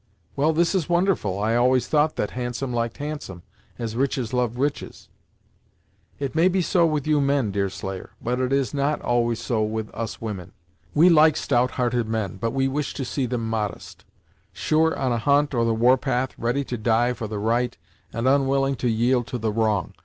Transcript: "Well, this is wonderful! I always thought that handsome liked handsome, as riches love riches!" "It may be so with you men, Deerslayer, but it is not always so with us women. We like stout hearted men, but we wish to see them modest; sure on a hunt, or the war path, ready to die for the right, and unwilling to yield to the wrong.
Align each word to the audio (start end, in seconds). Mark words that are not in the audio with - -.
"Well, 0.35 0.51
this 0.51 0.73
is 0.73 0.89
wonderful! 0.89 1.37
I 1.37 1.53
always 1.55 1.87
thought 1.87 2.15
that 2.15 2.31
handsome 2.31 2.73
liked 2.73 2.97
handsome, 2.97 3.43
as 3.77 3.95
riches 3.95 4.33
love 4.33 4.57
riches!" 4.57 5.09
"It 6.17 6.33
may 6.33 6.47
be 6.47 6.63
so 6.63 6.87
with 6.87 7.05
you 7.05 7.21
men, 7.21 7.51
Deerslayer, 7.51 8.09
but 8.19 8.39
it 8.39 8.51
is 8.51 8.73
not 8.73 8.99
always 9.03 9.39
so 9.39 9.61
with 9.61 9.91
us 9.93 10.19
women. 10.19 10.53
We 10.95 11.09
like 11.09 11.37
stout 11.37 11.69
hearted 11.77 12.07
men, 12.07 12.37
but 12.37 12.49
we 12.49 12.67
wish 12.67 12.95
to 12.95 13.05
see 13.05 13.27
them 13.27 13.47
modest; 13.47 14.03
sure 14.51 14.97
on 14.97 15.11
a 15.11 15.19
hunt, 15.19 15.53
or 15.53 15.65
the 15.65 15.75
war 15.75 15.97
path, 15.97 16.33
ready 16.35 16.63
to 16.63 16.79
die 16.79 17.13
for 17.13 17.27
the 17.27 17.37
right, 17.37 17.77
and 18.11 18.27
unwilling 18.27 18.77
to 18.77 18.89
yield 18.89 19.27
to 19.27 19.37
the 19.37 19.51
wrong. 19.51 19.93